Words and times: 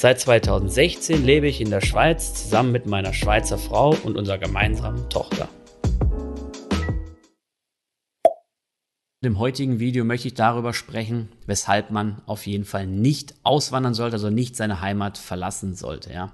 Seit 0.00 0.20
2016 0.20 1.24
lebe 1.24 1.48
ich 1.48 1.60
in 1.60 1.70
der 1.70 1.80
Schweiz 1.80 2.32
zusammen 2.32 2.70
mit 2.70 2.86
meiner 2.86 3.12
Schweizer 3.12 3.58
Frau 3.58 3.96
und 4.04 4.16
unserer 4.16 4.38
gemeinsamen 4.38 5.08
Tochter. 5.10 5.48
Im 9.22 9.40
heutigen 9.40 9.80
Video 9.80 10.04
möchte 10.04 10.28
ich 10.28 10.34
darüber 10.34 10.72
sprechen, 10.72 11.30
weshalb 11.46 11.90
man 11.90 12.22
auf 12.26 12.46
jeden 12.46 12.64
Fall 12.64 12.86
nicht 12.86 13.34
auswandern 13.42 13.92
sollte, 13.92 14.14
also 14.14 14.30
nicht 14.30 14.54
seine 14.54 14.80
Heimat 14.80 15.18
verlassen 15.18 15.74
sollte. 15.74 16.12
Ja. 16.12 16.30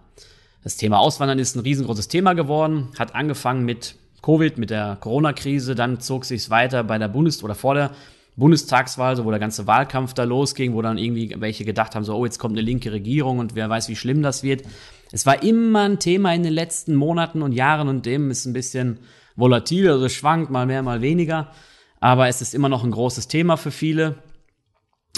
Das 0.63 0.77
Thema 0.77 0.99
Auswandern 0.99 1.39
ist 1.39 1.57
ein 1.57 1.61
riesengroßes 1.61 2.09
Thema 2.09 2.35
geworden, 2.35 2.91
hat 2.99 3.15
angefangen 3.15 3.65
mit 3.65 3.97
Covid, 4.21 4.59
mit 4.59 4.69
der 4.69 4.99
Corona-Krise, 5.01 5.75
dann 5.75 6.01
zog 6.01 6.27
sich 6.27 6.51
weiter 6.51 6.85
bei 6.85 6.99
der 6.99 7.09
Bundes- 7.09 7.43
oder 7.43 7.55
vor 7.55 7.73
der 7.73 7.93
Bundestagswahl, 8.37 9.17
so 9.17 9.25
wo 9.25 9.31
der 9.31 9.39
ganze 9.39 9.67
Wahlkampf 9.67 10.15
da 10.15 10.25
losging, 10.25 10.75
wo 10.75 10.83
dann 10.83 10.99
irgendwie 10.99 11.35
welche 11.39 11.65
gedacht 11.65 11.95
haben, 11.95 12.05
so, 12.05 12.15
oh, 12.17 12.25
jetzt 12.25 12.39
kommt 12.39 12.55
eine 12.55 12.67
linke 12.67 12.91
Regierung 12.93 13.39
und 13.39 13.55
wer 13.55 13.71
weiß, 13.71 13.89
wie 13.89 13.97
schlimm 13.97 14.23
das 14.23 14.43
wird. 14.43 14.65
Es 15.13 15.27
war 15.27 15.43
immer 15.43 15.83
ein 15.83 16.01
Thema 16.01 16.35
in 16.35 16.43
den 16.43 16.53
letzten 16.53 16.97
Monaten 16.97 17.43
und 17.43 17.53
Jahren 17.53 17.89
und 17.89 18.07
dem 18.07 18.31
ist 18.31 18.47
ein 18.47 18.53
bisschen 18.53 18.99
volatil, 19.37 19.89
also 19.89 20.09
schwankt 20.09 20.51
mal 20.51 20.67
mehr, 20.67 20.83
mal 20.83 21.01
weniger. 21.01 21.53
Aber 22.01 22.29
es 22.29 22.43
ist 22.43 22.55
immer 22.55 22.69
noch 22.69 22.85
ein 22.85 22.91
großes 22.91 23.29
Thema 23.29 23.57
für 23.57 23.71
viele. 23.71 24.17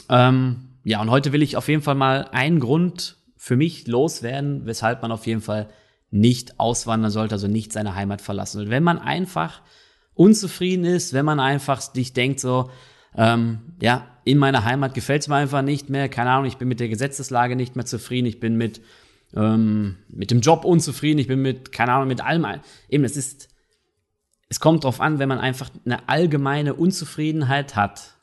Ähm, 0.08 0.78
ja, 0.84 1.01
und 1.01 1.11
heute 1.11 1.33
will 1.33 1.42
ich 1.42 1.56
auf 1.56 1.69
jeden 1.69 1.83
Fall 1.83 1.95
mal 1.95 2.28
einen 2.33 2.61
Grund 2.61 3.17
für 3.36 3.56
mich 3.56 3.86
loswerden, 3.86 4.67
weshalb 4.67 5.03
man 5.03 5.11
auf 5.11 5.27
jeden 5.27 5.41
Fall 5.41 5.69
nicht 6.11 6.61
auswandern 6.61 7.11
sollte, 7.11 7.34
also 7.34 7.48
nicht 7.48 7.73
seine 7.73 7.95
Heimat 7.95 8.20
verlassen 8.20 8.58
sollte. 8.58 8.70
Wenn 8.70 8.84
man 8.84 8.98
einfach 8.98 9.62
unzufrieden 10.14 10.84
ist, 10.84 11.12
wenn 11.12 11.25
man 11.25 11.41
einfach 11.41 11.80
sich 11.80 12.12
denkt 12.12 12.41
so, 12.41 12.70
ähm, 13.17 13.59
ja, 13.81 14.06
in 14.25 14.39
meiner 14.39 14.64
Heimat 14.64 14.95
gefällt 14.95 15.22
es 15.22 15.28
mir 15.28 15.36
einfach 15.36 15.62
nicht 15.62 15.89
mehr, 15.89 16.09
keine 16.09 16.31
Ahnung, 16.31 16.47
ich 16.47 16.56
bin 16.56 16.69
mit 16.69 16.81
der 16.81 16.89
Gesetzeslage 16.89 17.56
nicht 17.56 17.77
mehr 17.77 17.86
zufrieden, 17.86 18.27
ich 18.27 18.41
bin 18.41 18.56
mit, 18.56 18.81
ähm, 19.34 19.97
mit 20.08 20.31
dem 20.31 20.41
Job 20.41 20.64
unzufrieden, 20.64 21.19
ich 21.19 21.28
bin 21.28 21.41
mit, 21.41 21.73
keine 21.73 21.92
Ahnung, 21.92 22.08
mit 22.08 22.20
allem, 22.20 22.47
eben, 22.89 23.05
es 23.05 23.17
ist, 23.17 23.48
es 24.48 24.61
kommt 24.61 24.84
drauf 24.84 25.00
an, 25.00 25.19
wenn 25.19 25.28
man 25.28 25.39
einfach 25.39 25.70
eine 25.84 26.08
allgemeine 26.08 26.75
Unzufriedenheit 26.75 27.77
hat, 27.77 28.14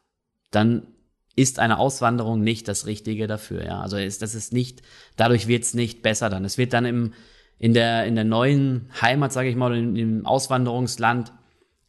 dann 0.52 0.88
ist 1.36 1.60
eine 1.60 1.80
Auswanderung 1.80 2.42
nicht 2.42 2.68
das 2.68 2.86
Richtige 2.86 3.28
dafür, 3.28 3.66
ja. 3.66 3.82
Also 3.82 3.98
ist, 3.98 4.22
das 4.22 4.36
ist 4.36 4.54
nicht, 4.54 4.84
dadurch 5.16 5.48
wird 5.48 5.64
es 5.64 5.74
nicht 5.74 6.04
besser 6.04 6.30
dann. 6.30 6.46
Es 6.46 6.58
wird 6.58 6.74
dann 6.74 6.86
im, 6.86 7.14
in 7.58 7.74
der, 7.74 8.06
in 8.06 8.16
der 8.16 8.24
neuen 8.24 8.90
Heimat, 9.02 9.34
sage 9.34 9.50
ich 9.50 9.56
mal, 9.56 9.76
in, 9.76 9.96
im 9.96 10.26
Auswanderungsland, 10.26 11.34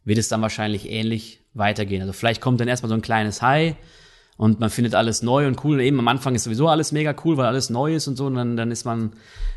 wird 0.04 0.18
es 0.18 0.28
dann 0.28 0.40
wahrscheinlich 0.40 0.88
ähnlich 0.90 1.43
weitergehen. 1.54 2.02
Also 2.02 2.12
vielleicht 2.12 2.40
kommt 2.40 2.60
dann 2.60 2.68
erstmal 2.68 2.88
so 2.88 2.94
ein 2.94 3.02
kleines 3.02 3.42
High 3.42 3.76
und 4.36 4.60
man 4.60 4.70
findet 4.70 4.94
alles 4.94 5.22
neu 5.22 5.46
und 5.46 5.64
cool. 5.64 5.80
Eben 5.80 5.98
am 5.98 6.08
Anfang 6.08 6.34
ist 6.34 6.44
sowieso 6.44 6.68
alles 6.68 6.92
mega 6.92 7.14
cool, 7.24 7.36
weil 7.36 7.46
alles 7.46 7.70
neu 7.70 7.94
ist 7.94 8.08
und 8.08 8.16
so. 8.16 8.26
Und 8.26 8.34
dann, 8.34 8.56
dann 8.56 8.70
ist 8.70 8.84
man 8.84 9.12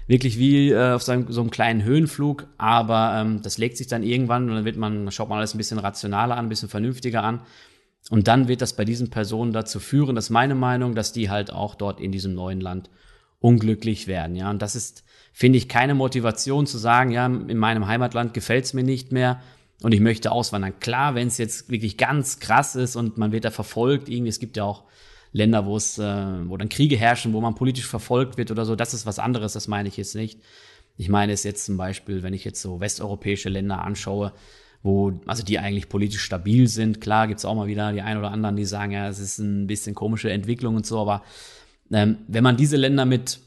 wirklich 0.05 0.37
wie 0.37 0.71
äh, 0.71 0.91
auf 0.93 1.03
so 1.03 1.11
einem, 1.11 1.31
so 1.31 1.41
einem 1.41 1.49
kleinen 1.49 1.83
Höhenflug. 1.83 2.47
Aber 2.57 3.19
ähm, 3.19 3.41
das 3.41 3.57
legt 3.57 3.77
sich 3.77 3.87
dann 3.87 4.03
irgendwann 4.03 4.49
und 4.49 4.55
dann 4.55 4.65
wird 4.65 4.77
man, 4.77 5.11
schaut 5.11 5.29
man 5.29 5.39
alles 5.39 5.55
ein 5.55 5.57
bisschen 5.57 5.79
rationaler 5.79 6.37
an, 6.37 6.45
ein 6.45 6.49
bisschen 6.49 6.69
vernünftiger 6.69 7.23
an. 7.23 7.41
Und 8.09 8.27
dann 8.27 8.47
wird 8.47 8.61
das 8.61 8.73
bei 8.73 8.85
diesen 8.85 9.09
Personen 9.09 9.51
dazu 9.51 9.79
führen, 9.79 10.15
das 10.15 10.25
ist 10.25 10.29
meine 10.29 10.55
Meinung, 10.55 10.95
dass 10.95 11.11
die 11.11 11.29
halt 11.29 11.51
auch 11.51 11.75
dort 11.75 11.99
in 11.99 12.11
diesem 12.11 12.35
neuen 12.35 12.61
Land 12.61 12.89
unglücklich 13.39 14.07
werden. 14.07 14.35
Ja, 14.35 14.49
und 14.49 14.61
das 14.61 14.75
ist 14.75 15.03
finde 15.37 15.57
ich 15.59 15.69
keine 15.69 15.93
Motivation 15.93 16.65
zu 16.65 16.79
sagen, 16.79 17.11
ja, 17.11 17.27
in 17.27 17.57
meinem 17.59 17.85
Heimatland 17.85 18.33
gefällt 18.33 18.65
es 18.65 18.73
mir 18.73 18.81
nicht 18.81 19.11
mehr 19.11 19.39
und 19.83 19.93
ich 19.93 19.99
möchte 19.99 20.31
auswandern. 20.31 20.79
Klar, 20.79 21.15
wenn 21.15 21.27
es 21.27 21.37
jetzt 21.37 21.69
wirklich 21.69 21.97
ganz 21.97 22.39
krass 22.39 22.75
ist 22.75 22.95
und 22.95 23.17
man 23.17 23.31
wird 23.31 23.45
da 23.45 23.51
verfolgt, 23.51 24.09
irgendwie, 24.09 24.29
es 24.29 24.39
gibt 24.39 24.57
ja 24.57 24.63
auch 24.63 24.83
Länder, 25.33 25.65
wo 25.65 25.77
es, 25.77 25.99
äh, 25.99 26.49
wo 26.49 26.57
dann 26.57 26.69
Kriege 26.69 26.97
herrschen, 26.97 27.33
wo 27.33 27.41
man 27.41 27.55
politisch 27.55 27.85
verfolgt 27.87 28.37
wird 28.37 28.49
oder 28.49 28.65
so, 28.65 28.75
das 28.75 28.93
ist 28.93 29.05
was 29.05 29.19
anderes, 29.19 29.53
das 29.53 29.67
meine 29.67 29.87
ich 29.87 29.97
jetzt 29.97 30.15
nicht. 30.15 30.39
Ich 30.97 31.09
meine 31.09 31.31
es 31.31 31.43
jetzt 31.43 31.65
zum 31.65 31.77
Beispiel, 31.77 32.23
wenn 32.23 32.33
ich 32.33 32.43
jetzt 32.43 32.61
so 32.61 32.79
westeuropäische 32.79 33.49
Länder 33.49 33.83
anschaue, 33.83 34.33
wo, 34.81 35.19
also 35.27 35.43
die 35.43 35.59
eigentlich 35.59 35.89
politisch 35.89 36.23
stabil 36.23 36.67
sind. 36.67 37.01
Klar 37.01 37.27
gibt's 37.27 37.45
auch 37.45 37.55
mal 37.55 37.67
wieder 37.67 37.91
die 37.93 38.01
ein 38.01 38.17
oder 38.17 38.31
anderen, 38.31 38.55
die 38.55 38.65
sagen, 38.65 38.93
ja, 38.93 39.07
es 39.07 39.19
ist 39.19 39.37
ein 39.37 39.67
bisschen 39.67 39.93
komische 39.93 40.31
Entwicklung 40.31 40.75
und 40.75 40.87
so, 40.87 40.99
aber 40.99 41.23
ähm, 41.91 42.17
wenn 42.27 42.43
man 42.43 42.57
diese 42.57 42.77
Länder 42.77 43.05
mit 43.05 43.39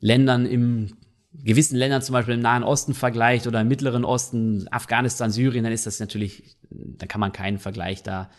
Ländern 0.00 0.46
im 0.46 0.96
gewissen 1.42 1.76
Ländern 1.76 2.02
zum 2.02 2.12
Beispiel 2.12 2.34
im 2.34 2.40
Nahen 2.40 2.62
Osten 2.62 2.94
vergleicht 2.94 3.46
oder 3.46 3.60
im 3.60 3.68
Mittleren 3.68 4.04
Osten, 4.04 4.66
Afghanistan, 4.70 5.30
Syrien, 5.30 5.64
dann 5.64 5.72
ist 5.72 5.86
das 5.86 6.00
natürlich, 6.00 6.56
dann 6.70 7.08
kann 7.08 7.20
man 7.20 7.32
keinen 7.32 7.58
Vergleich 7.58 8.02
da 8.02 8.30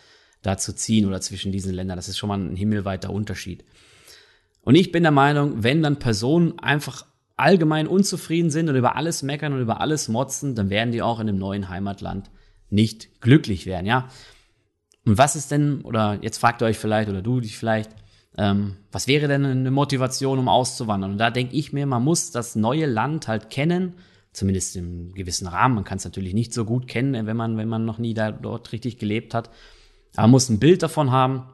dazu 0.42 0.72
ziehen 0.72 1.06
oder 1.06 1.20
zwischen 1.20 1.52
diesen 1.52 1.74
Ländern. 1.74 1.96
Das 1.96 2.08
ist 2.08 2.18
schon 2.18 2.28
mal 2.28 2.38
ein 2.38 2.56
himmelweiter 2.56 3.10
Unterschied. 3.10 3.64
Und 4.62 4.74
ich 4.74 4.92
bin 4.92 5.02
der 5.02 5.12
Meinung, 5.12 5.62
wenn 5.62 5.82
dann 5.82 5.98
Personen 5.98 6.58
einfach 6.58 7.06
allgemein 7.36 7.86
unzufrieden 7.86 8.50
sind 8.50 8.68
und 8.68 8.76
über 8.76 8.96
alles 8.96 9.22
meckern 9.22 9.52
und 9.52 9.60
über 9.60 9.80
alles 9.80 10.08
motzen, 10.08 10.54
dann 10.54 10.70
werden 10.70 10.92
die 10.92 11.02
auch 11.02 11.20
in 11.20 11.26
dem 11.26 11.38
neuen 11.38 11.68
Heimatland 11.68 12.30
nicht 12.70 13.20
glücklich 13.20 13.66
werden, 13.66 13.86
ja. 13.86 14.08
Und 15.04 15.18
was 15.18 15.36
ist 15.36 15.52
denn, 15.52 15.82
oder 15.82 16.18
jetzt 16.22 16.38
fragt 16.38 16.62
ihr 16.62 16.66
euch 16.66 16.78
vielleicht, 16.78 17.08
oder 17.08 17.22
du 17.22 17.40
dich 17.40 17.56
vielleicht, 17.56 17.90
ähm, 18.38 18.76
was 18.92 19.06
wäre 19.06 19.28
denn 19.28 19.44
eine 19.44 19.70
Motivation, 19.70 20.38
um 20.38 20.48
auszuwandern? 20.48 21.12
Und 21.12 21.18
da 21.18 21.30
denke 21.30 21.56
ich 21.56 21.72
mir, 21.72 21.86
man 21.86 22.04
muss 22.04 22.30
das 22.30 22.54
neue 22.54 22.86
Land 22.86 23.28
halt 23.28 23.50
kennen, 23.50 23.94
zumindest 24.32 24.76
im 24.76 25.14
gewissen 25.14 25.46
Rahmen. 25.46 25.74
Man 25.74 25.84
kann 25.84 25.98
es 25.98 26.04
natürlich 26.04 26.34
nicht 26.34 26.52
so 26.52 26.64
gut 26.64 26.86
kennen, 26.86 27.26
wenn 27.26 27.36
man, 27.36 27.56
wenn 27.56 27.68
man 27.68 27.84
noch 27.84 27.98
nie 27.98 28.12
da 28.12 28.32
dort 28.32 28.72
richtig 28.72 28.98
gelebt 28.98 29.32
hat. 29.32 29.48
Aber 30.14 30.22
man 30.22 30.32
muss 30.32 30.50
ein 30.50 30.58
Bild 30.58 30.82
davon 30.82 31.10
haben. 31.10 31.44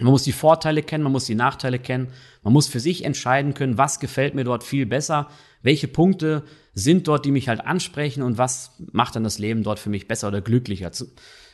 Man 0.00 0.12
muss 0.12 0.22
die 0.22 0.32
Vorteile 0.32 0.82
kennen, 0.82 1.04
man 1.04 1.12
muss 1.12 1.26
die 1.26 1.34
Nachteile 1.34 1.78
kennen. 1.78 2.08
Man 2.42 2.52
muss 2.52 2.68
für 2.68 2.80
sich 2.80 3.04
entscheiden 3.04 3.54
können, 3.54 3.76
was 3.76 4.00
gefällt 4.00 4.34
mir 4.34 4.44
dort 4.44 4.64
viel 4.64 4.86
besser, 4.86 5.28
welche 5.60 5.88
Punkte 5.88 6.44
sind 6.72 7.08
dort, 7.08 7.26
die 7.26 7.30
mich 7.30 7.48
halt 7.48 7.60
ansprechen 7.60 8.22
und 8.22 8.38
was 8.38 8.72
macht 8.92 9.16
dann 9.16 9.24
das 9.24 9.38
Leben 9.38 9.62
dort 9.62 9.78
für 9.78 9.90
mich 9.90 10.08
besser 10.08 10.28
oder 10.28 10.40
glücklicher. 10.40 10.90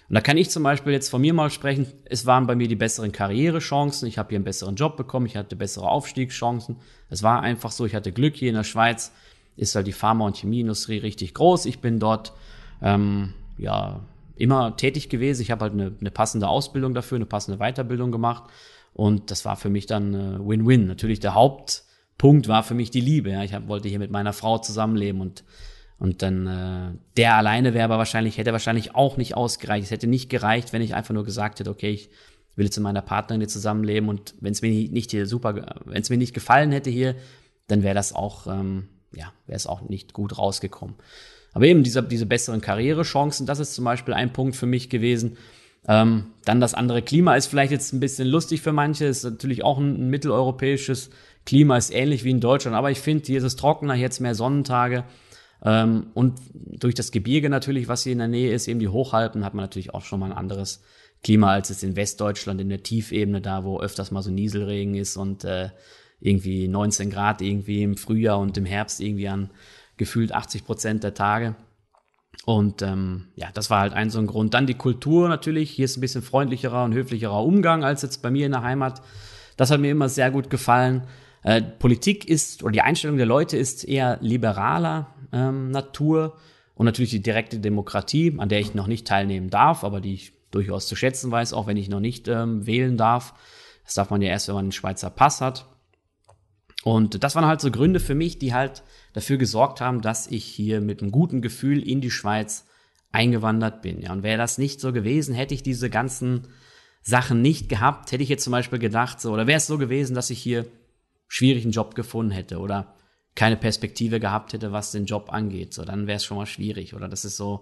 Und 0.09 0.15
da 0.15 0.23
kann 0.23 0.39
ich 0.39 0.49
zum 0.49 0.63
Beispiel 0.63 0.93
jetzt 0.93 1.11
von 1.11 1.21
mir 1.21 1.35
mal 1.35 1.51
sprechen, 1.51 1.87
es 2.05 2.25
waren 2.25 2.47
bei 2.47 2.55
mir 2.55 2.67
die 2.67 2.77
besseren 2.77 3.13
Karrierechancen, 3.13 4.09
ich 4.09 4.17
habe 4.17 4.31
hier 4.31 4.37
einen 4.37 4.45
besseren 4.45 4.75
Job 4.75 4.97
bekommen, 4.97 5.27
ich 5.27 5.37
hatte 5.37 5.55
bessere 5.55 5.89
Aufstiegschancen. 5.89 6.77
Es 7.11 7.23
war 7.23 7.43
einfach 7.43 7.73
so, 7.73 7.85
ich 7.85 7.95
hatte 7.95 8.13
Glück 8.13 8.35
hier 8.35 8.49
in 8.49 8.55
der 8.55 8.65
Schweiz, 8.65 9.13
ist 9.57 9.75
halt 9.75 9.87
die 9.87 9.93
Pharma- 9.93 10.25
und 10.25 10.37
Chemieindustrie 10.37 10.99
richtig 10.99 11.35
groß. 11.35 11.67
Ich 11.67 11.81
bin 11.81 11.99
dort 11.99 12.33
ähm, 12.81 13.35
ja 13.59 14.01
immer 14.37 14.77
tätig 14.77 15.11
gewesen. 15.11 15.43
Ich 15.43 15.51
habe 15.51 15.63
halt 15.63 15.75
eine, 15.75 15.93
eine 16.01 16.11
passende 16.11 16.49
Ausbildung 16.49 16.95
dafür, 16.95 17.17
eine 17.17 17.27
passende 17.27 17.59
Weiterbildung 17.59 18.11
gemacht. 18.11 18.45
Und 18.95 19.31
das 19.31 19.45
war 19.45 19.57
für 19.57 19.69
mich 19.69 19.87
dann 19.87 20.15
äh, 20.15 20.39
Win-Win. 20.39 20.87
Natürlich 20.87 21.21
der 21.21 21.35
Hauptpunkt 21.35 22.49
war 22.49 22.63
für 22.63 22.75
mich 22.75 22.91
die 22.91 23.01
Liebe. 23.01 23.31
Ja. 23.31 23.43
Ich 23.43 23.53
hab, 23.53 23.69
wollte 23.69 23.89
hier 23.89 23.99
mit 23.99 24.11
meiner 24.11 24.33
Frau 24.33 24.59
zusammenleben 24.59 25.21
und 25.21 25.45
und 25.99 26.23
dann 26.23 26.47
äh, 26.47 26.99
der 27.17 27.35
alleine 27.35 27.75
wäre 27.75 27.85
aber 27.85 27.99
wahrscheinlich, 27.99 28.39
hätte 28.39 28.53
wahrscheinlich 28.53 28.95
auch 28.95 29.17
nicht 29.17 29.37
ausgereicht. 29.37 29.87
Es 29.87 29.91
hätte 29.91 30.07
nicht 30.07 30.31
gereicht, 30.31 30.73
wenn 30.73 30.83
ich 30.83 30.95
einfach 30.95 31.15
nur 31.15 31.25
gesagt 31.25 31.59
hätte, 31.59 31.71
okay, 31.71 31.91
ich 31.91 32.11
will 32.55 32.67
jetzt 32.67 32.77
mit 32.77 32.85
meiner 32.85 33.03
Partnerin 33.03 33.41
hier 33.41 33.49
zusammenleben 33.49 34.09
und 34.09 34.35
wenn 34.41 34.53
es 34.53 34.63
mir 34.63 34.71
nicht 34.71 35.11
hier 35.11 35.27
super, 35.27 35.75
wenn 35.85 36.03
es 36.03 36.11
mir 36.11 36.17
nicht 36.17 36.35
gefallen 36.35 36.73
hätte 36.73 36.91
hier, 36.91 37.17
dann 37.67 37.83
wäre 37.83 37.95
das 37.95 38.13
auch, 38.13 38.47
ähm, 38.47 38.89
ja, 39.15 39.33
wäre 39.47 39.57
es 39.57 39.67
auch 39.67 39.83
nicht 39.89 40.13
gut 40.13 40.39
rausgekommen. 40.39 40.97
Aber 41.53 41.67
eben 41.67 41.83
diese, 41.83 42.03
diese 42.03 42.27
besseren 42.27 42.61
Karrierechancen, 42.61 43.47
das 43.47 43.59
ist 43.59 43.75
zum 43.75 43.85
Beispiel 43.85 44.15
ein 44.15 44.33
Punkt 44.33 44.55
für 44.55 44.67
mich 44.67 44.91
gewesen. 44.91 45.37
Ähm, 45.87 46.27
dann 46.45 46.61
das 46.61 46.75
andere 46.75 47.03
Klima 47.03 47.35
ist 47.35 47.47
vielleicht 47.47 47.73
jetzt 47.73 47.93
ein 47.93 48.01
bisschen 48.01 48.29
lustig 48.29 48.61
für 48.61 48.73
manche, 48.73 49.07
ist 49.07 49.25
natürlich 49.25 49.65
auch 49.65 49.79
ein, 49.79 49.95
ein 49.95 50.11
mitteleuropäisches 50.11 51.11
Klima, 51.47 51.77
ist 51.77 51.95
ähnlich 51.95 52.25
wie 52.25 52.31
in 52.31 52.41
Deutschland, 52.41 52.77
aber 52.77 52.91
ich 52.91 53.01
finde, 53.01 53.25
hier 53.25 53.39
ist 53.39 53.45
es 53.45 53.57
trockener, 53.57 53.95
jetzt 53.95 54.21
mehr 54.21 54.35
Sonnentage. 54.35 55.05
Ähm, 55.65 56.09
und 56.15 56.41
durch 56.55 56.95
das 56.95 57.11
Gebirge 57.11 57.51
natürlich, 57.51 57.89
was 57.89 58.03
hier 58.03 58.13
in 58.13 58.19
der 58.19 58.29
Nähe 58.29 58.53
ist, 58.53 58.69
eben 58.69 58.81
die 58.81 58.89
Hochalpen, 58.89 59.45
hat 59.45 59.55
man 59.55 59.65
natürlich 59.65 59.95
auch 59.95 60.03
schon 60.03 60.21
mal 60.21 60.27
ein 60.27 60.39
anderes 60.39 60.83
Klima 61.23 61.51
als 61.53 61.71
es 61.71 61.83
in 61.83 61.97
Westdeutschland 61.97 62.61
in 62.61 62.69
der 62.69 62.83
Tiefebene, 62.83 63.41
da 63.41 63.65
wo 63.65 63.81
öfters 63.81 64.11
mal 64.11 64.23
so 64.23 64.31
Nieselregen 64.31 64.95
ist 64.95 65.17
und 65.17 65.45
äh, 65.45 65.71
irgendwie 66.21 66.69
19 66.69 67.11
Grad 67.11 67.43
irgendwie 67.43 67.83
im 67.83 67.97
Frühjahr 67.97 68.39
und 68.39 68.57
im 68.57 68.65
Herbst 68.65 69.01
irgendwie 69.01 69.29
an 69.29 69.51
gefühlt 69.97 70.33
80 70.33 70.65
Prozent 70.65 71.05
der 71.05 71.15
Tage. 71.15 71.57
Und 72.45 72.83
ähm, 72.83 73.29
ja, 73.35 73.49
das 73.53 73.69
war 73.69 73.81
halt 73.81 73.93
ein 73.95 74.11
so 74.11 74.19
ein 74.21 74.27
Grund. 74.27 74.55
Dann 74.55 74.67
die 74.67 74.75
Kultur 74.75 75.29
natürlich. 75.29 75.71
Hier 75.71 75.85
ist 75.85 75.97
ein 75.97 76.01
bisschen 76.01 76.23
freundlicherer 76.23 76.85
und 76.85 76.95
höflicherer 76.95 77.43
Umgang 77.43 77.85
als 77.85 78.03
jetzt 78.03 78.23
bei 78.23 78.31
mir 78.31 78.47
in 78.47 78.53
der 78.53 78.63
Heimat. 78.63 79.03
Das 79.57 79.71
hat 79.71 79.81
mir 79.81 79.91
immer 79.91 80.09
sehr 80.09 80.31
gut 80.31 80.51
gefallen. 80.51 81.03
Äh, 81.43 81.63
Politik 81.63 82.29
ist, 82.29 82.63
oder 82.63 82.73
die 82.73 82.81
Einstellung 82.81 83.17
der 83.17 83.27
Leute 83.27 83.57
ist 83.57 83.85
eher 83.85 84.19
liberaler. 84.21 85.15
Ähm, 85.33 85.71
Natur 85.71 86.37
und 86.75 86.87
natürlich 86.87 87.11
die 87.11 87.23
direkte 87.23 87.59
Demokratie, 87.59 88.35
an 88.39 88.49
der 88.49 88.61
ich 88.61 88.75
noch 88.75 88.87
nicht 88.87 89.07
teilnehmen 89.07 89.51
darf, 89.51 89.85
aber 89.85 90.01
die 90.01 90.15
ich 90.15 90.33
durchaus 90.51 90.87
zu 90.87 90.97
schätzen 90.97 91.31
weiß, 91.31 91.53
auch 91.53 91.67
wenn 91.67 91.77
ich 91.77 91.89
noch 91.89 92.01
nicht 92.01 92.29
ähm, 92.29 92.67
wählen 92.67 92.97
darf. 92.97 93.35
Das 93.85 93.95
darf 93.95 94.11
man 94.11 94.23
ja 94.23 94.29
erst, 94.29 94.49
wenn 94.49 94.55
man 94.55 94.67
einen 94.67 94.73
Schweizer 94.73 95.11
Pass 95.11 95.41
hat. 95.41 95.67
Und 96.85 97.23
das 97.25 97.35
waren 97.35 97.47
halt 97.47 97.61
so 97.61 97.71
Gründe 97.71 98.01
für 98.01 98.15
mich, 98.15 98.39
die 98.39 98.55
halt 98.55 98.83
dafür 99.13 99.37
gesorgt 99.37 99.81
haben, 99.81 100.01
dass 100.01 100.27
ich 100.27 100.45
hier 100.45 100.81
mit 100.81 101.03
einem 101.03 101.11
guten 101.11 101.43
Gefühl 101.43 101.87
in 101.87 102.01
die 102.01 102.11
Schweiz 102.11 102.67
eingewandert 103.11 103.83
bin. 103.83 104.01
Ja, 104.01 104.13
und 104.13 104.23
wäre 104.23 104.39
das 104.39 104.59
nicht 104.59 104.81
so 104.81 104.93
gewesen, 104.93 105.35
hätte 105.35 105.55
ich 105.55 105.63
diese 105.63 105.91
ganzen 105.91 106.49
Sachen 107.03 107.43
nicht 107.43 107.69
gehabt, 107.69 108.13
hätte 108.13 108.23
ich 108.23 108.29
jetzt 108.29 108.45
zum 108.45 108.53
Beispiel 108.53 108.79
gedacht, 108.79 109.21
so, 109.21 109.33
oder 109.33 109.47
wäre 109.47 109.57
es 109.57 109.67
so 109.67 109.79
gewesen, 109.79 110.15
dass 110.15 110.31
ich 110.31 110.41
hier 110.41 110.67
schwierigen 111.27 111.71
Job 111.71 111.95
gefunden 111.95 112.33
hätte 112.33 112.59
oder 112.59 112.95
keine 113.39 113.57
Perspektive 113.57 114.19
gehabt 114.19 114.53
hätte, 114.53 114.73
was 114.73 114.91
den 114.91 115.05
Job 115.05 115.33
angeht, 115.33 115.73
so, 115.73 115.85
dann 115.85 116.09
wäre 116.09 116.17
es 116.17 116.25
schon 116.25 116.37
mal 116.37 116.47
schwierig. 116.47 116.95
Oder 116.95 117.07
das 117.07 117.25
ist 117.25 117.37
so, 117.37 117.61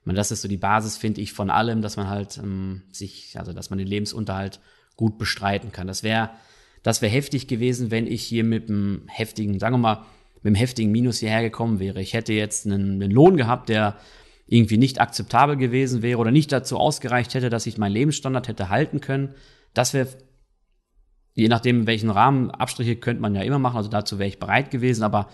ich 0.00 0.06
meine, 0.06 0.16
das 0.16 0.30
ist 0.30 0.40
so 0.40 0.48
die 0.48 0.56
Basis, 0.56 0.96
finde 0.96 1.20
ich, 1.20 1.34
von 1.34 1.50
allem, 1.50 1.82
dass 1.82 1.98
man 1.98 2.08
halt 2.08 2.38
ähm, 2.38 2.80
sich, 2.92 3.38
also 3.38 3.52
dass 3.52 3.68
man 3.68 3.78
den 3.78 3.88
Lebensunterhalt 3.88 4.58
gut 4.96 5.18
bestreiten 5.18 5.70
kann. 5.70 5.86
Das 5.86 6.02
wäre, 6.02 6.30
das 6.82 7.02
wäre 7.02 7.12
heftig 7.12 7.46
gewesen, 7.46 7.90
wenn 7.90 8.06
ich 8.06 8.22
hier 8.22 8.42
mit 8.42 8.70
einem 8.70 9.02
heftigen, 9.06 9.58
sagen 9.58 9.74
wir 9.74 9.78
mal, 9.78 10.06
mit 10.36 10.46
einem 10.46 10.54
heftigen 10.54 10.92
Minus 10.92 11.18
hierher 11.18 11.42
gekommen 11.42 11.78
wäre. 11.78 12.00
Ich 12.00 12.14
hätte 12.14 12.32
jetzt 12.32 12.64
einen, 12.64 13.02
einen 13.02 13.10
Lohn 13.10 13.36
gehabt, 13.36 13.68
der 13.68 13.98
irgendwie 14.46 14.78
nicht 14.78 14.98
akzeptabel 14.98 15.58
gewesen 15.58 16.00
wäre 16.00 16.20
oder 16.20 16.30
nicht 16.30 16.50
dazu 16.52 16.78
ausgereicht 16.78 17.34
hätte, 17.34 17.50
dass 17.50 17.66
ich 17.66 17.76
meinen 17.76 17.92
Lebensstandard 17.92 18.48
hätte 18.48 18.70
halten 18.70 19.02
können. 19.02 19.34
Das 19.74 19.92
wäre, 19.92 20.08
je 21.38 21.48
nachdem, 21.48 21.80
in 21.80 21.86
welchen 21.86 22.10
Rahmen, 22.10 22.50
Abstriche 22.50 22.96
könnte 22.96 23.22
man 23.22 23.34
ja 23.34 23.42
immer 23.42 23.60
machen, 23.60 23.76
also 23.76 23.88
dazu 23.88 24.18
wäre 24.18 24.28
ich 24.28 24.40
bereit 24.40 24.72
gewesen, 24.72 25.04
aber 25.04 25.28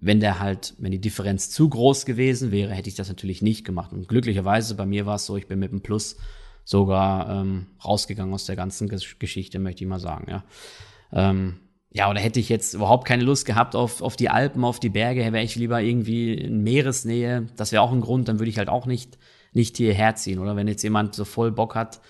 wenn 0.00 0.18
der 0.18 0.40
halt, 0.40 0.74
wenn 0.78 0.90
die 0.90 1.00
Differenz 1.00 1.50
zu 1.50 1.68
groß 1.68 2.04
gewesen 2.04 2.50
wäre, 2.50 2.72
hätte 2.72 2.88
ich 2.88 2.96
das 2.96 3.08
natürlich 3.08 3.40
nicht 3.40 3.64
gemacht. 3.64 3.92
Und 3.92 4.08
glücklicherweise 4.08 4.74
bei 4.74 4.86
mir 4.86 5.06
war 5.06 5.16
es 5.16 5.26
so, 5.26 5.36
ich 5.36 5.46
bin 5.46 5.60
mit 5.60 5.70
einem 5.70 5.82
Plus 5.82 6.16
sogar 6.64 7.42
ähm, 7.42 7.66
rausgegangen 7.84 8.34
aus 8.34 8.46
der 8.46 8.56
ganzen 8.56 8.88
Geschichte, 8.88 9.58
möchte 9.60 9.84
ich 9.84 9.88
mal 9.88 10.00
sagen, 10.00 10.26
ja. 10.28 10.44
Ähm, 11.12 11.60
ja, 11.92 12.10
oder 12.10 12.20
hätte 12.20 12.40
ich 12.40 12.48
jetzt 12.48 12.74
überhaupt 12.74 13.06
keine 13.06 13.24
Lust 13.24 13.46
gehabt 13.46 13.76
auf, 13.76 14.00
auf 14.00 14.16
die 14.16 14.30
Alpen, 14.30 14.64
auf 14.64 14.80
die 14.80 14.90
Berge, 14.90 15.20
wäre 15.32 15.44
ich 15.44 15.56
lieber 15.56 15.80
irgendwie 15.80 16.34
in 16.34 16.62
Meeresnähe. 16.62 17.48
Das 17.56 17.72
wäre 17.72 17.82
auch 17.82 17.92
ein 17.92 18.00
Grund, 18.00 18.28
dann 18.28 18.38
würde 18.38 18.50
ich 18.50 18.58
halt 18.58 18.68
auch 18.68 18.86
nicht, 18.86 19.18
nicht 19.52 19.76
hierher 19.76 20.14
ziehen. 20.14 20.38
Oder 20.38 20.54
wenn 20.56 20.68
jetzt 20.68 20.82
jemand 20.82 21.14
so 21.14 21.24
voll 21.24 21.50
Bock 21.50 21.74
hat 21.74 22.00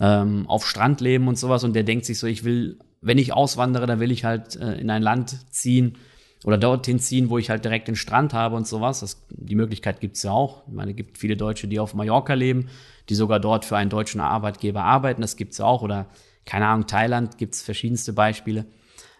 ähm, 0.00 0.46
auf 0.48 0.66
Strandleben 0.66 1.28
und 1.28 1.38
sowas 1.38 1.64
und 1.64 1.74
der 1.74 1.84
denkt 1.84 2.04
sich 2.04 2.18
so, 2.18 2.26
ich 2.26 2.44
will, 2.44 2.78
wenn 3.00 3.18
ich 3.18 3.32
auswandere, 3.32 3.86
dann 3.86 4.00
will 4.00 4.10
ich 4.10 4.24
halt 4.24 4.56
äh, 4.56 4.74
in 4.74 4.90
ein 4.90 5.02
Land 5.02 5.36
ziehen 5.50 5.98
oder 6.44 6.58
dorthin 6.58 6.98
ziehen, 6.98 7.30
wo 7.30 7.38
ich 7.38 7.50
halt 7.50 7.64
direkt 7.64 7.88
den 7.88 7.96
Strand 7.96 8.34
habe 8.34 8.56
und 8.56 8.66
sowas. 8.66 9.00
Das, 9.00 9.26
die 9.30 9.54
Möglichkeit 9.54 10.00
gibt's 10.00 10.22
ja 10.22 10.32
auch. 10.32 10.66
Ich 10.68 10.74
meine, 10.74 10.90
es 10.90 10.96
gibt 10.96 11.18
viele 11.18 11.36
Deutsche, 11.36 11.68
die 11.68 11.78
auf 11.78 11.94
Mallorca 11.94 12.34
leben, 12.34 12.68
die 13.08 13.14
sogar 13.14 13.40
dort 13.40 13.64
für 13.64 13.76
einen 13.76 13.90
deutschen 13.90 14.20
Arbeitgeber 14.20 14.82
arbeiten. 14.82 15.22
Das 15.22 15.36
gibt's 15.36 15.58
ja 15.58 15.64
auch. 15.64 15.82
Oder 15.82 16.06
keine 16.44 16.66
Ahnung, 16.66 16.86
Thailand 16.86 17.38
gibt's 17.38 17.62
verschiedenste 17.62 18.12
Beispiele 18.12 18.66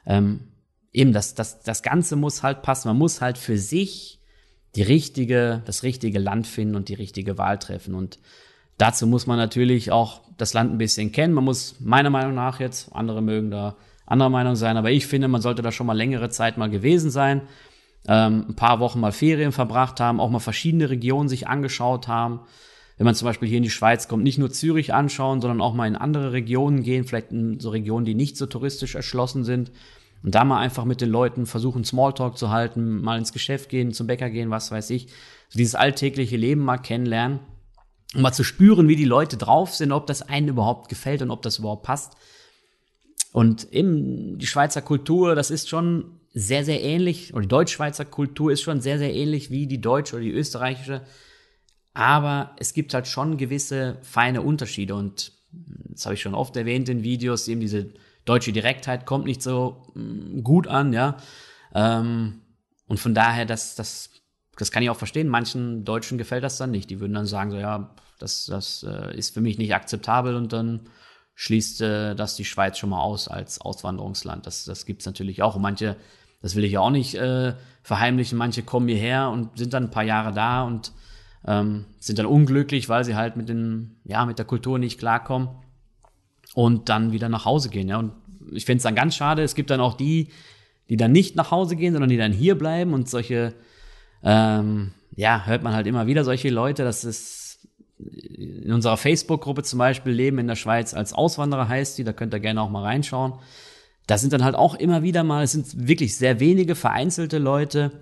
ähm, 0.07 0.41
eben 0.93 1.13
das, 1.13 1.35
das, 1.35 1.61
das 1.61 1.83
Ganze 1.83 2.17
muss 2.17 2.43
halt 2.43 2.63
passen. 2.63 2.89
Man 2.89 2.99
muss 2.99 3.21
halt 3.21 3.39
für 3.39 3.59
sich 3.59 4.21
die 4.77 4.83
richtige, 4.83 5.63
das 5.67 5.83
richtige 5.83 6.19
Land 6.19 6.47
finden 6.47 6.75
und 6.75 6.89
die 6.89 6.95
richtige 6.95 7.39
Wahl 7.39 7.59
treffen. 7.59 7.95
Und 7.95 8.19
dazu 8.79 9.07
muss 9.07 9.27
man 9.27 9.37
natürlich 9.37 9.93
auch 9.93 10.23
das 10.37 10.55
Land 10.55 10.73
ein 10.73 10.79
bisschen 10.79 11.13
kennen. 11.13 11.35
Man 11.35 11.45
muss 11.45 11.77
meiner 11.81 12.11
Meinung 12.11 12.35
nach 12.35 12.61
jetzt, 12.61 12.95
andere 12.95 13.23
mögen 13.23 13.51
da 13.51 13.77
anderer 14.07 14.31
Meinung 14.31 14.57
sein, 14.57 14.77
aber 14.77 14.91
ich 14.91 15.07
finde, 15.07 15.29
man 15.29 15.41
sollte 15.41 15.63
da 15.63 15.73
schon 15.73 15.87
mal 15.87 15.95
längere 15.97 16.29
Zeit 16.29 16.59
mal 16.59 16.69
gewesen 16.69 17.11
sein, 17.11 17.43
ähm, 18.07 18.47
ein 18.51 18.57
paar 18.57 18.81
Wochen 18.81 19.01
mal 19.01 19.13
Ferien 19.13 19.53
verbracht 19.53 20.01
haben, 20.01 20.21
auch 20.21 20.31
mal 20.31 20.41
verschiedene 20.41 20.91
Regionen 20.91 21.29
sich 21.29 21.49
angeschaut 21.49 22.07
haben. 22.07 22.41
Wenn 22.97 23.07
man 23.07 23.15
zum 23.15 23.27
Beispiel 23.27 23.49
hier 23.49 23.57
in 23.57 23.65
die 23.65 23.71
Schweiz 23.71 24.07
kommt, 24.07 24.23
nicht 24.23 24.39
nur 24.39 24.51
Zürich 24.51 24.95
anschauen, 24.95 25.41
sondern 25.41 25.61
auch 25.61 25.75
mal 25.75 25.89
in 25.89 25.97
andere 25.97 26.33
Regionen 26.33 26.83
gehen, 26.83 27.05
vielleicht 27.05 27.33
in 27.33 27.59
so 27.59 27.71
Regionen, 27.71 28.05
die 28.05 28.15
nicht 28.15 28.37
so 28.37 28.47
touristisch 28.47 28.95
erschlossen 28.95 29.43
sind 29.43 29.73
und 30.23 30.35
da 30.35 30.45
mal 30.45 30.59
einfach 30.59 30.85
mit 30.85 31.01
den 31.01 31.11
Leuten 31.11 31.47
versuchen, 31.47 31.85
Smalltalk 31.85 32.39
zu 32.39 32.51
halten, 32.51 33.03
mal 33.03 33.19
ins 33.19 33.33
Geschäft 33.33 33.69
gehen, 33.69 33.93
zum 33.93 34.07
Bäcker 34.07 34.31
gehen, 34.31 34.51
was 34.51 34.71
weiß 34.71 34.91
ich. 34.91 35.09
So 35.49 35.59
dieses 35.59 35.75
alltägliche 35.75 36.37
Leben 36.37 36.61
mal 36.61 36.79
kennenlernen. 36.79 37.41
Um 38.15 38.23
mal 38.23 38.33
zu 38.33 38.45
spüren, 38.45 38.89
wie 38.89 38.97
die 38.97 39.05
Leute 39.05 39.37
drauf 39.37 39.75
sind, 39.75 39.93
ob 39.93 40.07
das 40.07 40.23
einen 40.23 40.49
überhaupt 40.49 40.89
gefällt 40.89 41.23
und 41.23 41.31
ob 41.31 41.43
das 41.43 41.59
überhaupt 41.59 41.83
passt. 41.83 42.17
Und 43.33 43.73
eben 43.73 44.39
die 44.39 44.47
Schweizer 44.47 44.83
Kultur, 44.83 45.35
das 45.35 45.51
ist 45.51 45.69
schon 45.69 46.21
sehr, 46.33 46.65
sehr 46.65 46.83
ähnlich, 46.83 47.33
oder 47.33 47.43
die 47.43 47.49
Deutschschweizer 47.49 48.05
Kultur 48.05 48.53
ist 48.53 48.63
schon 48.63 48.81
sehr, 48.81 48.99
sehr 48.99 49.15
ähnlich 49.15 49.51
wie 49.51 49.67
die 49.67 49.81
deutsche 49.81 50.17
oder 50.17 50.25
die 50.25 50.31
österreichische. 50.31 51.03
Aber 51.93 52.55
es 52.59 52.75
gibt 52.75 52.95
halt 52.95 53.07
schon 53.07 53.37
gewisse 53.37 53.99
feine 54.03 54.43
Unterschiede 54.43 54.95
und 54.95 55.33
das 55.91 56.07
habe 56.07 56.15
ich 56.15 56.23
schon 56.23 56.35
oft 56.35 56.57
erwähnt 56.57 56.89
in 56.89 57.05
Videos, 57.05 57.47
eben 57.47 57.61
diese 57.61 57.93
deutsche 58.25 58.53
Direktheit 58.53 59.07
kommt 59.07 59.27
nicht 59.27 59.43
so 59.43 59.93
mm, 59.95 60.43
gut 60.43 60.67
an, 60.67 60.93
ja. 60.93 61.17
Ähm, 61.75 62.41
und 62.87 62.99
von 62.99 63.15
daher, 63.15 63.47
das, 63.47 63.77
das, 63.77 64.11
das 64.59 64.71
kann 64.71 64.83
ich 64.83 64.91
auch 64.91 64.97
verstehen. 64.97 65.29
Manchen 65.29 65.85
Deutschen 65.85 66.19
gefällt 66.19 66.45
das 66.45 66.59
dann 66.59 66.71
nicht. 66.71 66.91
Die 66.91 67.01
würden 67.01 67.15
dann 67.15 67.27
sagen, 67.27 67.51
so, 67.51 67.57
ja, 67.57 67.91
das, 68.19 68.47
das 68.47 68.85
äh, 68.89 69.17
ist 69.17 69.35
für 69.35 69.41
mich 69.41 69.59
nicht 69.59 69.75
akzeptabel 69.75 70.37
und 70.37 70.53
dann 70.53 70.81
schließt 71.35 71.81
äh, 71.81 72.15
das 72.15 72.37
die 72.37 72.45
Schweiz 72.45 72.79
schon 72.79 72.91
mal 72.91 73.01
aus 73.01 73.29
als 73.29 73.61
Auswanderungsland. 73.61 74.47
Das, 74.47 74.65
das 74.65 74.87
gibt's 74.87 75.07
natürlich 75.07 75.43
auch. 75.43 75.57
Und 75.57 75.63
manche, 75.63 75.97
das 76.43 76.55
will 76.55 76.65
ich 76.65 76.73
ja 76.73 76.81
auch 76.81 76.91
nicht 76.91 77.15
äh, 77.17 77.55
verheimlichen, 77.83 78.39
manche 78.39 78.63
kommen 78.63 78.89
hierher 78.89 79.31
und 79.31 79.59
sind 79.59 79.75
dann 79.75 79.85
ein 79.85 79.91
paar 79.91 80.05
Jahre 80.05 80.33
da 80.33 80.63
und 80.63 80.93
ähm, 81.47 81.87
sind 81.99 82.19
dann 82.19 82.27
unglücklich, 82.27 82.89
weil 82.89 83.05
sie 83.05 83.17
halt 83.17 83.37
mit 83.37 83.49
den, 83.49 83.97
ja, 84.05 84.25
mit 84.25 84.39
der 84.39 84.47
Kultur 84.47 84.79
nicht 84.79 84.99
klarkommen 84.99 85.49
und 86.55 86.89
dann 86.89 87.13
wieder 87.13 87.29
nach 87.29 87.45
Hause 87.45 87.69
gehen. 87.69 87.89
Ja. 87.89 87.99
Und 87.99 88.13
ich 88.53 88.65
finde 88.65 88.79
es 88.79 88.85
dann 88.85 88.95
ganz 88.95 89.17
schade, 89.17 89.43
es 89.43 89.55
gibt 89.55 89.71
dann 89.71 89.81
auch 89.81 89.95
die, 89.95 90.29
die 90.89 90.97
dann 90.97 91.13
nicht 91.13 91.37
nach 91.37 91.51
Hause 91.51 91.77
gehen, 91.77 91.93
sondern 91.93 92.11
die 92.11 92.17
dann 92.17 92.33
hier 92.33 92.57
bleiben 92.57 92.93
und 92.93 93.09
solche, 93.09 93.55
ähm, 94.25 94.93
ja, 95.15 95.45
hört 95.47 95.63
man 95.63 95.75
halt 95.75 95.87
immer 95.87 96.07
wieder 96.07 96.25
solche 96.25 96.51
Leute, 96.51 96.83
das 96.83 97.05
ist 97.05 97.69
in 97.99 98.73
unserer 98.73 98.97
Facebook-Gruppe 98.97 99.63
zum 99.63 99.79
Beispiel 99.79 100.13
Leben 100.13 100.39
in 100.39 100.49
der 100.49 100.57
Schweiz 100.57 100.95
als 100.95 101.13
Auswanderer 101.13 101.69
heißt 101.69 101.97
die, 101.99 102.05
da 102.05 102.13
könnt 102.13 102.35
ihr 102.35 102.41
gerne 102.41 102.61
auch 102.61 102.71
mal 102.71 102.83
reinschauen. 102.83 103.35
Da 104.07 104.19
sind 104.19 104.33
dann 104.33 104.45
halt 104.45 104.57
auch 104.57 104.75
immer 104.75 105.03
wieder 105.03 105.23
mal, 105.23 105.45
es 105.45 105.53
sind 105.53 105.87
wirklich 105.87 106.17
sehr 106.17 106.41
wenige 106.41 106.75
vereinzelte 106.75 107.39
Leute, 107.39 107.93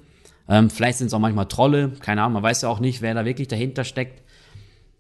ähm, 0.49 0.71
vielleicht 0.71 0.99
sind 0.99 1.09
es 1.09 1.15
auch 1.15 1.19
manchmal 1.19 1.47
Trolle, 1.47 1.93
keine 2.01 2.23
Ahnung, 2.23 2.35
man 2.35 2.43
weiß 2.43 2.63
ja 2.63 2.69
auch 2.69 2.81
nicht, 2.81 3.03
wer 3.03 3.15
da 3.15 3.25
wirklich 3.25 3.49
dahinter 3.49 3.85
steckt. 3.85 4.23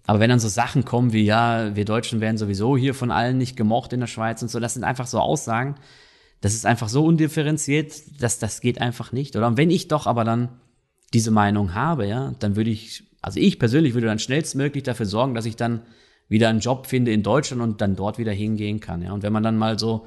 Aber 0.06 0.20
wenn 0.20 0.30
dann 0.30 0.40
so 0.40 0.48
Sachen 0.48 0.84
kommen 0.84 1.12
wie, 1.12 1.24
ja, 1.24 1.76
wir 1.76 1.84
Deutschen 1.84 2.20
werden 2.20 2.36
sowieso 2.36 2.76
hier 2.76 2.94
von 2.94 3.10
allen 3.10 3.38
nicht 3.38 3.56
gemocht 3.56 3.92
in 3.92 4.00
der 4.00 4.08
Schweiz 4.08 4.42
und 4.42 4.48
so, 4.48 4.58
das 4.58 4.74
sind 4.74 4.84
einfach 4.84 5.06
so 5.06 5.20
Aussagen. 5.20 5.76
Das 6.40 6.54
ist 6.54 6.66
einfach 6.66 6.88
so 6.88 7.04
undifferenziert, 7.04 8.20
dass 8.20 8.40
das 8.40 8.60
geht 8.60 8.80
einfach 8.80 9.12
nicht. 9.12 9.36
Oder 9.36 9.46
und 9.46 9.56
wenn 9.56 9.70
ich 9.70 9.86
doch 9.86 10.08
aber 10.08 10.24
dann 10.24 10.48
diese 11.14 11.30
Meinung 11.30 11.74
habe, 11.74 12.06
ja, 12.06 12.34
dann 12.38 12.56
würde 12.56 12.70
ich, 12.70 13.04
also 13.20 13.38
ich 13.38 13.58
persönlich 13.58 13.94
würde 13.94 14.06
dann 14.06 14.18
schnellstmöglich 14.18 14.82
dafür 14.82 15.06
sorgen, 15.06 15.34
dass 15.34 15.46
ich 15.46 15.56
dann 15.56 15.82
wieder 16.28 16.48
einen 16.48 16.60
Job 16.60 16.86
finde 16.86 17.12
in 17.12 17.22
Deutschland 17.22 17.62
und 17.62 17.80
dann 17.80 17.96
dort 17.96 18.18
wieder 18.18 18.32
hingehen 18.32 18.80
kann. 18.80 19.02
Ja. 19.02 19.12
Und 19.12 19.22
wenn 19.22 19.32
man 19.32 19.42
dann 19.42 19.58
mal 19.58 19.78
so 19.78 20.06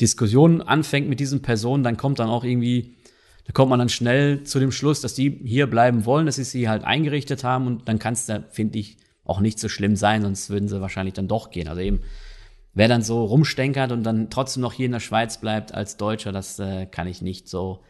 Diskussionen 0.00 0.62
anfängt 0.62 1.08
mit 1.08 1.20
diesen 1.20 1.42
Personen, 1.42 1.84
dann 1.84 1.96
kommt 1.96 2.18
dann 2.18 2.28
auch 2.28 2.44
irgendwie, 2.44 2.96
da 3.44 3.52
kommt 3.52 3.70
man 3.70 3.78
dann 3.78 3.88
schnell 3.88 4.44
zu 4.44 4.58
dem 4.58 4.72
Schluss, 4.72 5.00
dass 5.00 5.14
die 5.14 5.40
hier 5.44 5.66
bleiben 5.66 6.04
wollen, 6.06 6.26
dass 6.26 6.36
sie 6.36 6.44
sie 6.44 6.68
halt 6.68 6.84
eingerichtet 6.84 7.44
haben 7.44 7.66
und 7.66 7.88
dann 7.88 7.98
kann 7.98 8.14
es 8.14 8.26
da, 8.26 8.42
finde 8.50 8.78
ich, 8.78 8.96
auch 9.24 9.40
nicht 9.40 9.58
so 9.58 9.68
schlimm 9.68 9.96
sein, 9.96 10.22
sonst 10.22 10.50
würden 10.50 10.68
sie 10.68 10.80
wahrscheinlich 10.80 11.14
dann 11.14 11.28
doch 11.28 11.50
gehen. 11.50 11.68
Also 11.68 11.80
eben, 11.80 12.00
wer 12.74 12.88
dann 12.88 13.02
so 13.02 13.24
rumstenkert 13.24 13.92
und 13.92 14.04
dann 14.04 14.30
trotzdem 14.30 14.62
noch 14.62 14.72
hier 14.72 14.86
in 14.86 14.92
der 14.92 15.00
Schweiz 15.00 15.40
bleibt 15.40 15.74
als 15.74 15.96
Deutscher, 15.96 16.32
das 16.32 16.58
äh, 16.58 16.86
kann 16.86 17.08
ich 17.08 17.22
nicht 17.22 17.48
so 17.48 17.80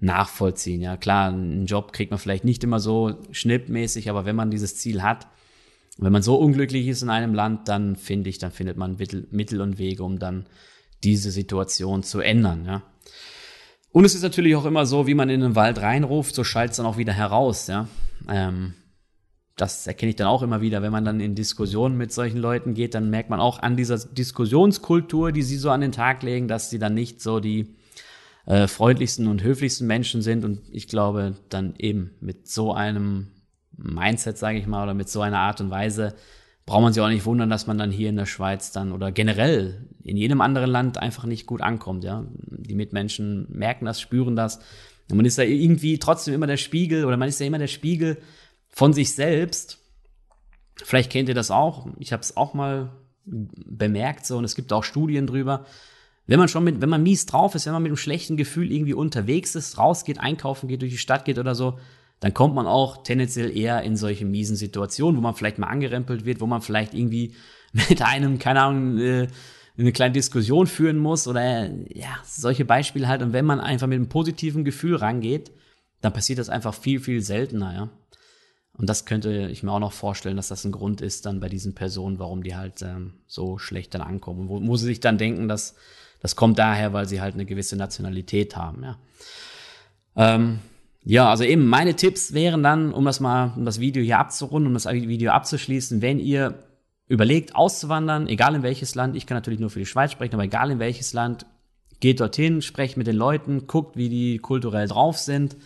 nachvollziehen. 0.00 0.80
Ja, 0.80 0.96
klar, 0.96 1.28
einen 1.28 1.66
Job 1.66 1.92
kriegt 1.92 2.10
man 2.10 2.18
vielleicht 2.18 2.44
nicht 2.44 2.64
immer 2.64 2.80
so 2.80 3.18
schnippmäßig, 3.30 4.10
aber 4.10 4.24
wenn 4.24 4.36
man 4.36 4.50
dieses 4.50 4.76
Ziel 4.76 5.02
hat, 5.02 5.28
wenn 5.98 6.12
man 6.12 6.22
so 6.22 6.36
unglücklich 6.36 6.88
ist 6.88 7.02
in 7.02 7.10
einem 7.10 7.34
Land, 7.34 7.68
dann 7.68 7.96
finde 7.96 8.30
ich, 8.30 8.38
dann 8.38 8.50
findet 8.50 8.76
man 8.78 8.96
Mittel, 8.96 9.60
und 9.60 9.78
Wege, 9.78 10.02
um 10.02 10.18
dann 10.18 10.46
diese 11.04 11.30
Situation 11.30 12.02
zu 12.02 12.20
ändern. 12.20 12.64
Ja. 12.64 12.82
Und 13.92 14.04
es 14.04 14.14
ist 14.14 14.22
natürlich 14.22 14.56
auch 14.56 14.64
immer 14.64 14.86
so, 14.86 15.06
wie 15.06 15.14
man 15.14 15.28
in 15.28 15.40
den 15.40 15.56
Wald 15.56 15.80
reinruft, 15.80 16.34
so 16.34 16.44
schallt 16.44 16.70
es 16.70 16.78
dann 16.78 16.86
auch 16.86 16.96
wieder 16.96 17.12
heraus. 17.12 17.66
Ja. 17.66 17.88
Ähm, 18.28 18.74
das 19.56 19.86
erkenne 19.86 20.10
ich 20.10 20.16
dann 20.16 20.28
auch 20.28 20.42
immer 20.42 20.62
wieder, 20.62 20.80
wenn 20.80 20.92
man 20.92 21.04
dann 21.04 21.20
in 21.20 21.34
Diskussionen 21.34 21.98
mit 21.98 22.12
solchen 22.12 22.38
Leuten 22.38 22.72
geht, 22.72 22.94
dann 22.94 23.10
merkt 23.10 23.28
man 23.28 23.40
auch 23.40 23.58
an 23.58 23.76
dieser 23.76 23.98
Diskussionskultur, 23.98 25.32
die 25.32 25.42
sie 25.42 25.56
so 25.56 25.70
an 25.70 25.82
den 25.82 25.92
Tag 25.92 26.22
legen, 26.22 26.48
dass 26.48 26.70
sie 26.70 26.78
dann 26.78 26.94
nicht 26.94 27.20
so 27.20 27.40
die 27.40 27.76
äh, 28.50 28.66
freundlichsten 28.66 29.28
und 29.28 29.44
höflichsten 29.44 29.86
Menschen 29.86 30.22
sind. 30.22 30.44
Und 30.44 30.62
ich 30.72 30.88
glaube, 30.88 31.36
dann 31.50 31.74
eben 31.78 32.10
mit 32.20 32.48
so 32.48 32.74
einem 32.74 33.28
Mindset, 33.76 34.38
sage 34.38 34.58
ich 34.58 34.66
mal, 34.66 34.82
oder 34.82 34.92
mit 34.92 35.08
so 35.08 35.20
einer 35.20 35.38
Art 35.38 35.60
und 35.60 35.70
Weise 35.70 36.16
braucht 36.66 36.82
man 36.82 36.92
sich 36.92 37.00
auch 37.00 37.08
nicht 37.08 37.24
wundern, 37.26 37.48
dass 37.48 37.68
man 37.68 37.78
dann 37.78 37.92
hier 37.92 38.08
in 38.08 38.16
der 38.16 38.26
Schweiz 38.26 38.72
dann 38.72 38.90
oder 38.90 39.12
generell 39.12 39.86
in 40.02 40.16
jedem 40.16 40.40
anderen 40.40 40.68
Land 40.68 40.98
einfach 40.98 41.26
nicht 41.26 41.46
gut 41.46 41.60
ankommt. 41.60 42.02
Ja, 42.02 42.26
die 42.34 42.74
Mitmenschen 42.74 43.46
merken 43.50 43.84
das, 43.84 44.00
spüren 44.00 44.34
das 44.34 44.58
Und 45.08 45.16
man 45.16 45.26
ist 45.26 45.38
ja 45.38 45.44
irgendwie 45.44 46.00
trotzdem 46.00 46.34
immer 46.34 46.48
der 46.48 46.56
Spiegel 46.56 47.04
oder 47.04 47.16
man 47.16 47.28
ist 47.28 47.38
ja 47.38 47.46
immer 47.46 47.58
der 47.58 47.68
Spiegel 47.68 48.18
von 48.68 48.92
sich 48.92 49.14
selbst. 49.14 49.78
Vielleicht 50.74 51.12
kennt 51.12 51.28
ihr 51.28 51.36
das 51.36 51.52
auch. 51.52 51.86
Ich 52.00 52.12
habe 52.12 52.22
es 52.22 52.36
auch 52.36 52.52
mal 52.52 52.90
bemerkt 53.24 54.26
so 54.26 54.38
und 54.38 54.44
es 54.44 54.56
gibt 54.56 54.72
auch 54.72 54.82
Studien 54.82 55.28
drüber. 55.28 55.66
Wenn 56.30 56.38
man 56.38 56.46
schon 56.46 56.62
mit, 56.62 56.80
wenn 56.80 56.88
man 56.88 57.02
mies 57.02 57.26
drauf 57.26 57.56
ist, 57.56 57.66
wenn 57.66 57.72
man 57.72 57.82
mit 57.82 57.90
einem 57.90 57.96
schlechten 57.96 58.36
Gefühl 58.36 58.70
irgendwie 58.70 58.94
unterwegs 58.94 59.56
ist, 59.56 59.78
rausgeht, 59.78 60.20
einkaufen 60.20 60.68
geht, 60.68 60.80
durch 60.80 60.92
die 60.92 60.98
Stadt 60.98 61.24
geht 61.24 61.40
oder 61.40 61.56
so, 61.56 61.80
dann 62.20 62.32
kommt 62.32 62.54
man 62.54 62.68
auch 62.68 63.02
tendenziell 63.02 63.50
eher 63.56 63.82
in 63.82 63.96
solche 63.96 64.24
miesen 64.24 64.54
Situationen, 64.54 65.16
wo 65.16 65.22
man 65.22 65.34
vielleicht 65.34 65.58
mal 65.58 65.66
angerempelt 65.66 66.24
wird, 66.24 66.40
wo 66.40 66.46
man 66.46 66.62
vielleicht 66.62 66.94
irgendwie 66.94 67.34
mit 67.72 68.00
einem, 68.00 68.38
keine 68.38 68.62
Ahnung, 68.62 68.98
äh, 68.98 69.26
eine 69.76 69.90
kleine 69.90 70.12
Diskussion 70.12 70.68
führen 70.68 70.98
muss 70.98 71.26
oder 71.26 71.68
ja, 71.88 72.20
solche 72.24 72.64
Beispiele 72.64 73.08
halt. 73.08 73.22
Und 73.22 73.32
wenn 73.32 73.44
man 73.44 73.58
einfach 73.58 73.88
mit 73.88 73.96
einem 73.96 74.08
positiven 74.08 74.62
Gefühl 74.62 74.94
rangeht, 74.94 75.50
dann 76.00 76.12
passiert 76.12 76.38
das 76.38 76.48
einfach 76.48 76.74
viel, 76.74 77.00
viel 77.00 77.22
seltener, 77.22 77.74
ja. 77.74 77.88
Und 78.80 78.88
das 78.88 79.04
könnte 79.04 79.48
ich 79.52 79.62
mir 79.62 79.72
auch 79.72 79.78
noch 79.78 79.92
vorstellen, 79.92 80.38
dass 80.38 80.48
das 80.48 80.64
ein 80.64 80.72
Grund 80.72 81.02
ist 81.02 81.26
dann 81.26 81.38
bei 81.38 81.50
diesen 81.50 81.74
Personen, 81.74 82.18
warum 82.18 82.42
die 82.42 82.56
halt 82.56 82.80
ähm, 82.80 83.12
so 83.26 83.58
schlecht 83.58 83.92
dann 83.92 84.00
ankommen. 84.00 84.48
Wo, 84.48 84.66
wo 84.66 84.76
sie 84.76 84.86
sich 84.86 85.00
dann 85.00 85.18
denken, 85.18 85.48
dass 85.48 85.74
das 86.22 86.34
kommt 86.34 86.58
daher, 86.58 86.94
weil 86.94 87.06
sie 87.06 87.20
halt 87.20 87.34
eine 87.34 87.44
gewisse 87.44 87.76
Nationalität 87.76 88.56
haben, 88.56 88.82
ja. 88.82 88.98
Ähm, 90.16 90.60
ja, 91.04 91.28
also 91.28 91.44
eben 91.44 91.66
meine 91.66 91.94
Tipps 91.94 92.32
wären 92.32 92.62
dann, 92.62 92.94
um 92.94 93.04
das 93.04 93.20
mal, 93.20 93.52
um 93.54 93.66
das 93.66 93.80
Video 93.80 94.02
hier 94.02 94.18
abzurunden, 94.18 94.68
um 94.68 94.74
das 94.74 94.86
Video 94.86 95.32
abzuschließen, 95.32 96.00
wenn 96.00 96.18
ihr 96.18 96.54
überlegt 97.06 97.54
auszuwandern, 97.54 98.28
egal 98.28 98.54
in 98.54 98.62
welches 98.62 98.94
Land, 98.94 99.14
ich 99.14 99.26
kann 99.26 99.36
natürlich 99.36 99.60
nur 99.60 99.68
für 99.68 99.78
die 99.78 99.86
Schweiz 99.86 100.12
sprechen, 100.12 100.34
aber 100.34 100.44
egal 100.44 100.70
in 100.70 100.78
welches 100.78 101.12
Land, 101.12 101.44
geht 102.00 102.20
dorthin, 102.20 102.62
sprecht 102.62 102.96
mit 102.96 103.06
den 103.06 103.16
Leuten, 103.16 103.66
guckt, 103.66 103.98
wie 103.98 104.08
die 104.08 104.38
kulturell 104.38 104.88
drauf 104.88 105.18
sind 105.18 105.56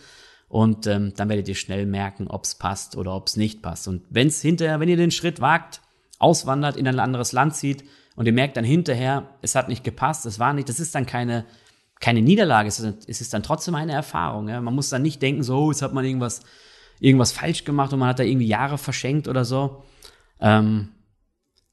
und 0.55 0.87
ähm, 0.87 1.11
dann 1.17 1.27
werdet 1.27 1.49
ihr 1.49 1.55
schnell 1.55 1.85
merken, 1.85 2.27
ob 2.29 2.45
es 2.45 2.55
passt 2.55 2.95
oder 2.95 3.13
ob 3.13 3.27
es 3.27 3.35
nicht 3.35 3.61
passt. 3.61 3.89
Und 3.89 4.03
wenn 4.09 4.27
es 4.27 4.41
hinterher, 4.41 4.79
wenn 4.79 4.87
ihr 4.87 4.95
den 4.95 5.11
Schritt 5.11 5.41
wagt, 5.41 5.81
auswandert, 6.17 6.77
in 6.77 6.87
ein 6.87 6.97
anderes 7.01 7.33
Land 7.33 7.57
zieht 7.57 7.83
und 8.15 8.25
ihr 8.25 8.31
merkt 8.31 8.55
dann 8.55 8.63
hinterher, 8.63 9.31
es 9.41 9.53
hat 9.53 9.67
nicht 9.67 9.83
gepasst, 9.83 10.25
es 10.25 10.39
war 10.39 10.53
nicht, 10.53 10.69
das 10.69 10.79
ist 10.79 10.95
dann 10.95 11.05
keine 11.05 11.43
keine 11.99 12.21
Niederlage, 12.21 12.69
es 12.69 12.79
ist, 12.79 13.33
dann 13.33 13.43
trotzdem 13.43 13.75
eine 13.75 13.91
Erfahrung. 13.91 14.47
Ja? 14.47 14.61
Man 14.61 14.73
muss 14.73 14.87
dann 14.87 15.01
nicht 15.01 15.21
denken, 15.21 15.43
so, 15.43 15.57
oh, 15.57 15.71
jetzt 15.71 15.81
hat 15.81 15.93
man 15.93 16.05
irgendwas, 16.05 16.39
irgendwas 17.01 17.33
falsch 17.33 17.65
gemacht 17.65 17.91
und 17.91 17.99
man 17.99 18.07
hat 18.07 18.19
da 18.19 18.23
irgendwie 18.23 18.47
Jahre 18.47 18.77
verschenkt 18.77 19.27
oder 19.27 19.43
so. 19.43 19.83
Ähm, 20.39 20.89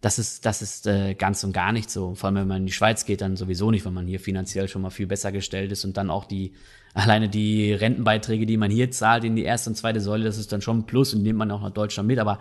das 0.03 0.19
ist, 0.19 0.45
das 0.45 0.63
ist 0.63 0.89
äh, 0.89 1.15
ganz 1.15 1.45
und 1.45 1.53
gar 1.53 1.71
nicht 1.71 1.89
so. 1.89 2.17
Vor 2.17 2.27
allem, 2.27 2.35
wenn 2.35 2.49
man 2.49 2.57
in 2.59 2.67
die 2.67 2.73
Schweiz 2.73 3.07
geht, 3.07 3.21
dann 3.21 3.37
sowieso 3.37 3.71
nicht, 3.71 3.85
weil 3.85 3.93
man 3.93 4.09
hier 4.09 4.19
finanziell 4.19 4.67
schon 4.67 4.83
mal 4.83 4.91
viel 4.91 5.07
besser 5.07 5.31
gestellt 5.31 5.71
ist 5.71 5.85
und 5.85 5.97
dann 5.97 6.11
auch 6.11 6.25
die, 6.25 6.55
alleine 6.93 7.29
die 7.29 7.73
Rentenbeiträge, 7.73 8.45
die 8.45 8.57
man 8.57 8.69
hier 8.69 8.91
zahlt 8.91 9.23
in 9.23 9.37
die 9.37 9.45
erste 9.45 9.71
und 9.71 9.77
zweite 9.77 10.01
Säule, 10.01 10.25
das 10.25 10.39
ist 10.39 10.51
dann 10.51 10.61
schon 10.61 10.81
ein 10.81 10.87
Plus 10.87 11.15
und 11.15 11.23
nimmt 11.23 11.39
man 11.39 11.53
auch 11.53 11.63
nach 11.63 11.71
Deutschland 11.71 12.09
mit. 12.09 12.19
Aber 12.19 12.41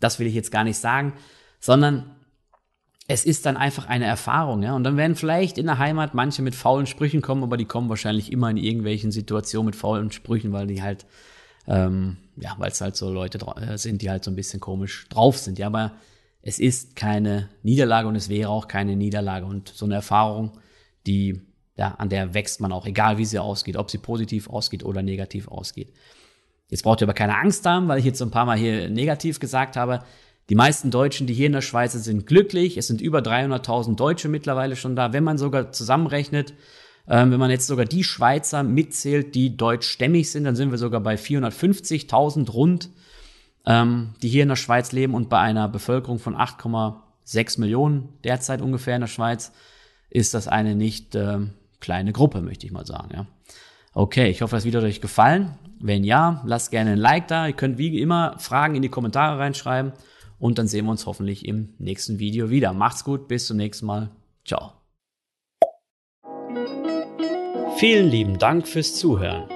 das 0.00 0.18
will 0.18 0.26
ich 0.26 0.34
jetzt 0.34 0.50
gar 0.50 0.64
nicht 0.64 0.78
sagen, 0.78 1.12
sondern 1.60 2.10
es 3.06 3.24
ist 3.24 3.46
dann 3.46 3.56
einfach 3.56 3.86
eine 3.86 4.06
Erfahrung, 4.06 4.64
ja. 4.64 4.74
Und 4.74 4.82
dann 4.82 4.96
werden 4.96 5.14
vielleicht 5.14 5.58
in 5.58 5.66
der 5.66 5.78
Heimat 5.78 6.12
manche 6.12 6.42
mit 6.42 6.56
faulen 6.56 6.86
Sprüchen 6.86 7.22
kommen, 7.22 7.44
aber 7.44 7.56
die 7.56 7.66
kommen 7.66 7.88
wahrscheinlich 7.88 8.32
immer 8.32 8.50
in 8.50 8.56
irgendwelchen 8.56 9.12
Situationen 9.12 9.66
mit 9.66 9.76
faulen 9.76 10.10
Sprüchen, 10.10 10.52
weil 10.52 10.66
die 10.66 10.82
halt, 10.82 11.06
ähm, 11.68 12.16
ja, 12.34 12.56
weil 12.58 12.72
es 12.72 12.80
halt 12.80 12.96
so 12.96 13.12
Leute 13.12 13.38
äh, 13.60 13.78
sind, 13.78 14.02
die 14.02 14.10
halt 14.10 14.24
so 14.24 14.32
ein 14.32 14.36
bisschen 14.36 14.58
komisch 14.58 15.06
drauf 15.08 15.38
sind. 15.38 15.60
Ja, 15.60 15.68
aber 15.68 15.92
es 16.46 16.60
ist 16.60 16.94
keine 16.94 17.48
Niederlage 17.64 18.06
und 18.06 18.14
es 18.14 18.28
wäre 18.28 18.50
auch 18.50 18.68
keine 18.68 18.94
Niederlage. 18.94 19.46
Und 19.46 19.68
so 19.68 19.84
eine 19.84 19.96
Erfahrung, 19.96 20.52
die, 21.04 21.40
ja, 21.76 21.96
an 21.98 22.08
der 22.08 22.34
wächst 22.34 22.60
man 22.60 22.70
auch, 22.70 22.86
egal 22.86 23.18
wie 23.18 23.24
sie 23.24 23.40
ausgeht, 23.40 23.76
ob 23.76 23.90
sie 23.90 23.98
positiv 23.98 24.48
ausgeht 24.48 24.84
oder 24.84 25.02
negativ 25.02 25.48
ausgeht. 25.48 25.92
Jetzt 26.68 26.84
braucht 26.84 27.02
ihr 27.02 27.06
aber 27.06 27.14
keine 27.14 27.36
Angst 27.36 27.66
haben, 27.66 27.88
weil 27.88 27.98
ich 27.98 28.04
jetzt 28.04 28.22
ein 28.22 28.30
paar 28.30 28.46
Mal 28.46 28.56
hier 28.56 28.88
negativ 28.88 29.40
gesagt 29.40 29.76
habe. 29.76 30.04
Die 30.48 30.54
meisten 30.54 30.92
Deutschen, 30.92 31.26
die 31.26 31.34
hier 31.34 31.46
in 31.46 31.52
der 31.52 31.62
Schweiz 31.62 31.92
sind, 31.92 32.02
sind 32.02 32.26
glücklich. 32.28 32.76
Es 32.76 32.86
sind 32.86 33.00
über 33.00 33.18
300.000 33.18 33.96
Deutsche 33.96 34.28
mittlerweile 34.28 34.76
schon 34.76 34.94
da. 34.94 35.12
Wenn 35.12 35.24
man 35.24 35.38
sogar 35.38 35.72
zusammenrechnet, 35.72 36.54
ähm, 37.08 37.32
wenn 37.32 37.40
man 37.40 37.50
jetzt 37.50 37.66
sogar 37.66 37.86
die 37.86 38.04
Schweizer 38.04 38.62
mitzählt, 38.62 39.34
die 39.34 39.56
deutschstämmig 39.56 40.30
sind, 40.30 40.44
dann 40.44 40.54
sind 40.54 40.70
wir 40.70 40.78
sogar 40.78 41.00
bei 41.00 41.16
450.000 41.16 42.52
rund, 42.52 42.90
ähm, 43.66 44.14
die 44.22 44.28
hier 44.28 44.42
in 44.42 44.48
der 44.48 44.56
Schweiz 44.56 44.92
leben 44.92 45.14
und 45.14 45.28
bei 45.28 45.40
einer 45.40 45.68
Bevölkerung 45.68 46.18
von 46.18 46.36
8,6 46.36 47.60
Millionen 47.60 48.08
derzeit 48.24 48.62
ungefähr 48.62 48.94
in 48.94 49.02
der 49.02 49.08
Schweiz 49.08 49.52
ist 50.10 50.34
das 50.34 50.48
eine 50.48 50.76
nicht 50.76 51.14
äh, 51.14 51.38
kleine 51.80 52.12
Gruppe, 52.12 52.42
möchte 52.42 52.66
ich 52.66 52.72
mal 52.72 52.86
sagen. 52.86 53.10
Ja. 53.12 53.26
Okay, 53.92 54.28
ich 54.28 54.42
hoffe, 54.42 54.56
das 54.56 54.64
Video 54.64 54.80
hat 54.80 54.86
euch 54.86 55.00
gefallen. 55.00 55.58
Wenn 55.80 56.04
ja, 56.04 56.42
lasst 56.46 56.70
gerne 56.70 56.92
ein 56.92 56.98
Like 56.98 57.28
da. 57.28 57.46
Ihr 57.46 57.52
könnt 57.52 57.78
wie 57.78 57.98
immer 58.00 58.38
Fragen 58.38 58.74
in 58.74 58.82
die 58.82 58.88
Kommentare 58.88 59.38
reinschreiben. 59.38 59.92
Und 60.38 60.58
dann 60.58 60.68
sehen 60.68 60.84
wir 60.84 60.90
uns 60.90 61.06
hoffentlich 61.06 61.46
im 61.46 61.74
nächsten 61.78 62.18
Video 62.18 62.50
wieder. 62.50 62.72
Macht's 62.72 63.04
gut, 63.04 63.26
bis 63.26 63.46
zum 63.46 63.56
nächsten 63.56 63.86
Mal. 63.86 64.10
Ciao. 64.44 64.72
Vielen 67.78 68.10
lieben 68.10 68.38
Dank 68.38 68.66
fürs 68.66 68.94
Zuhören. 68.94 69.55